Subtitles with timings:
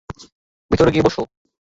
[0.71, 1.21] ভিতরে গিয়ে বসো।